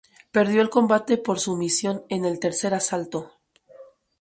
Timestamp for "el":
0.63-0.71, 2.25-2.39